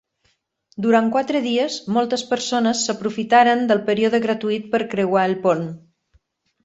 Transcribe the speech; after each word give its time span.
Durant 0.85 1.09
quatre 1.15 1.41
dies, 1.43 1.75
moltes 1.97 2.23
persones 2.31 2.81
s'aprofitaren 2.89 3.63
del 3.73 3.83
període 3.91 4.23
gratuït 4.25 4.67
per 4.73 4.85
creuar 4.95 5.27
el 5.33 5.37
pont. 5.45 5.67